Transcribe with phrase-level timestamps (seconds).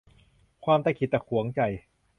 [0.65, 1.61] ความตะขิดตะขวงใจ